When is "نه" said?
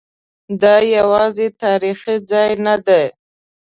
2.65-2.75